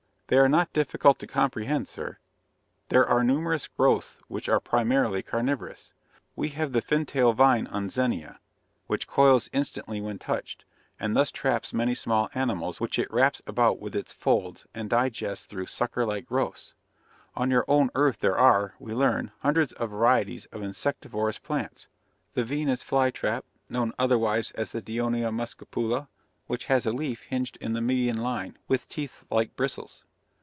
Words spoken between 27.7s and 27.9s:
the